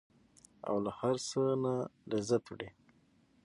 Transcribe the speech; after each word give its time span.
او 0.69 0.75
له 0.85 0.91
هر 0.99 1.15
څه 1.27 1.41
نه 1.63 1.73
لذت 2.11 2.43
وړي. 2.47 2.69